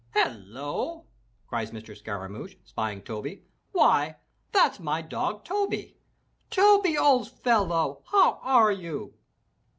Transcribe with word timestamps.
"Hello," 0.15 1.05
cries 1.45 1.69
Mr. 1.69 1.95
Scaramouch, 1.95 2.57
spying 2.63 3.03
Toby, 3.03 3.43
"why, 3.71 4.15
that's 4.51 4.79
my 4.79 5.03
dog, 5.03 5.45
Toby. 5.45 5.95
Toby, 6.49 6.97
old 6.97 7.29
fellow, 7.29 8.01
how 8.07 8.39
are 8.41 8.71
you?" 8.71 9.13